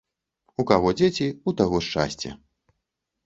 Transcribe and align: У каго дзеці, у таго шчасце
У 0.61 0.63
каго 0.69 0.93
дзеці, 1.01 1.27
у 1.51 1.53
таго 1.61 1.81
шчасце 1.87 2.29